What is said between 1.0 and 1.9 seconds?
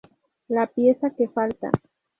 que falta".